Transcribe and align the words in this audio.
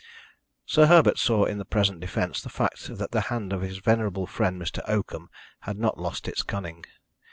Sir 0.65 0.87
Herbert 0.87 1.19
saw 1.19 1.43
in 1.45 1.59
the 1.59 1.63
present 1.63 1.99
defence 1.99 2.41
the 2.41 2.49
fact 2.49 2.97
that 2.97 3.11
the 3.11 3.21
hand 3.29 3.53
of 3.53 3.61
his 3.61 3.77
venerable 3.77 4.25
friend, 4.25 4.59
Mr. 4.59 4.79
Oakham, 4.87 5.29
had 5.59 5.77
not 5.77 5.99
lost 5.99 6.27
its 6.27 6.41
cunning. 6.41 6.83